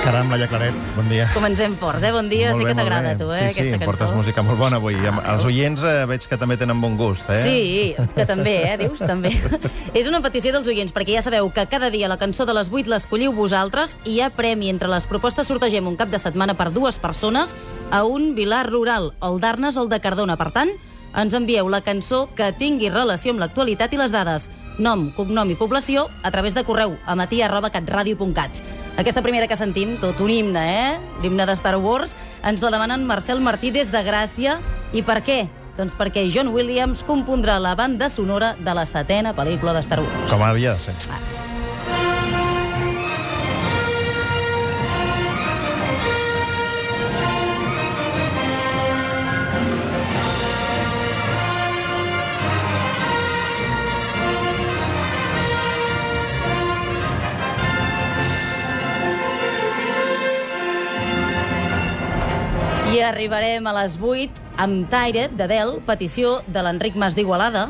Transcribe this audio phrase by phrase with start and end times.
[0.00, 1.26] Caram, Laia Claret, bon dia.
[1.34, 2.10] Comencem forts, eh?
[2.10, 3.84] Bon dia, Molt sé bé, que t'agrada tu, eh, sí, aquesta sí, cançó.
[3.84, 4.94] portes música molt bona avui.
[4.96, 7.36] Amb- Els oients eh, veig que també tenen bon gust, eh?
[7.44, 8.98] Sí, que també, eh, dius?
[8.98, 9.30] També.
[9.94, 12.70] és una petició dels oients, perquè ja sabeu que cada dia la cançó de les
[12.72, 14.70] 8 l'escolliu vosaltres i hi ha premi.
[14.70, 17.54] Entre les propostes sortegem un cap de setmana per dues persones
[17.90, 20.38] a un vilar rural, el d'Arnes o el de Cardona.
[20.40, 20.70] Per tant,
[21.14, 24.48] ens envieu la cançó que tingui relació amb l'actualitat i les dades.
[24.78, 28.62] Nom, cognom i població a través de correu a matí arroba catradio.cat.
[29.00, 30.98] Aquesta primera que sentim, tot un himne, eh?
[31.22, 34.60] L'himne de Star Wars, ens la demanen Marcel Martí des de Gràcia.
[34.92, 35.42] I per què?
[35.78, 40.32] Doncs perquè John Williams compondrà la banda sonora de la setena pel·lícula de Star Wars.
[40.32, 41.39] Com havia de ser.
[62.90, 67.68] I arribarem a les 8 amb Tired, de Dell, petició de l'Enric Mas d'Igualada.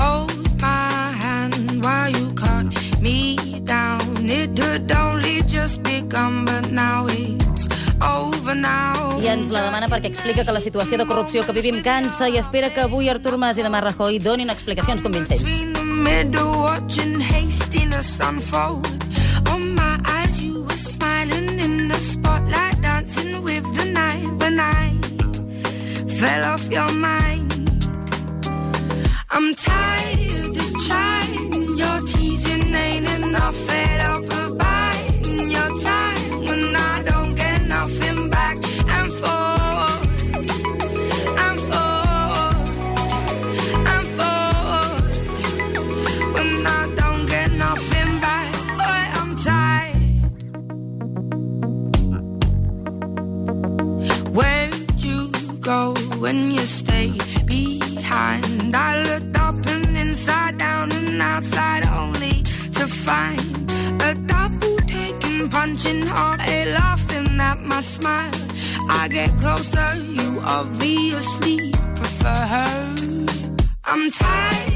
[0.00, 2.66] Hold my hand while you cut
[3.00, 4.26] me down.
[4.26, 7.68] It had only just begun, but now it's
[8.02, 9.14] over now.
[9.22, 12.42] I ens la demana perquè explica que la situació de corrupció que vivim cansa i
[12.42, 15.46] espera que avui Artur Mas i demà Rajoy donin explicacions convincents.
[15.46, 19.05] Between the middle, watching hastiness unfold.
[26.18, 27.52] Fell off your mind.
[29.30, 31.15] I'm tired of trying.
[56.18, 57.12] When you stay
[57.44, 58.74] behind?
[58.74, 62.42] I looked up and inside down and outside only
[62.78, 63.72] to find
[64.02, 68.32] a double taking, punching hard, a laughing at my smile.
[68.88, 72.96] I get closer, you obviously prefer her.
[73.84, 74.75] I'm tired